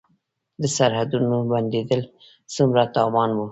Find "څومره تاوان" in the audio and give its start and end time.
2.53-3.29